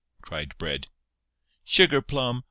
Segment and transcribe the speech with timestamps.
[0.23, 0.87] cried Bread.
[1.63, 2.39] "Sugar plum!